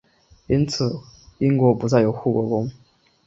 [0.67, 1.03] 此后
[1.37, 2.67] 英国不再有护国公。